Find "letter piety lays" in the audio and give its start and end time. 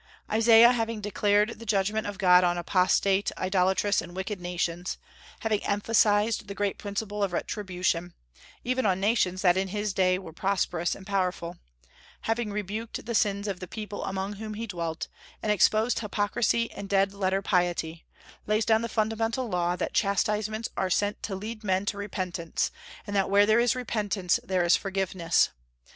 17.13-18.65